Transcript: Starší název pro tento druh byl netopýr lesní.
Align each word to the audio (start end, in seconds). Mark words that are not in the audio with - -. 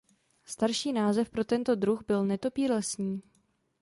Starší 0.45 0.93
název 0.93 1.29
pro 1.29 1.43
tento 1.43 1.75
druh 1.75 2.03
byl 2.07 2.25
netopýr 2.25 2.71
lesní. 2.71 3.21